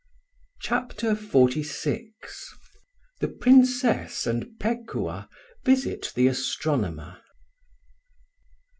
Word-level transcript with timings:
CHAPTER 0.61 1.13
XLVI 1.13 2.09
THE 3.19 3.27
PRINCESS 3.27 4.25
AND 4.25 4.57
PEKUAH 4.59 5.29
VISIT 5.63 6.13
THE 6.15 6.27
ASTRONOMER. 6.27 7.19